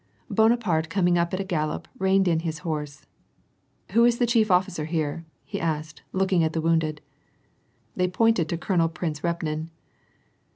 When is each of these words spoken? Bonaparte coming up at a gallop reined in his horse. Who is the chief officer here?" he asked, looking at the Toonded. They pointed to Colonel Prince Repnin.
Bonaparte 0.31 0.89
coming 0.89 1.15
up 1.15 1.31
at 1.31 1.39
a 1.39 1.43
gallop 1.43 1.87
reined 1.99 2.27
in 2.27 2.39
his 2.39 2.57
horse. 2.65 3.05
Who 3.91 4.03
is 4.03 4.17
the 4.17 4.25
chief 4.25 4.49
officer 4.49 4.85
here?" 4.85 5.25
he 5.45 5.61
asked, 5.61 6.01
looking 6.11 6.43
at 6.43 6.53
the 6.53 6.59
Toonded. 6.61 7.01
They 7.95 8.07
pointed 8.07 8.49
to 8.49 8.57
Colonel 8.57 8.89
Prince 8.89 9.19
Repnin. 9.23 9.69